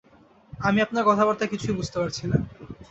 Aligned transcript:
আমি 0.59 0.79
আপনার 0.81 1.03
কথাবার্তা 1.09 1.45
কিছুই 1.47 1.77
বুঝতে 1.79 1.97
পারছি 2.01 2.23
না। 2.27 2.37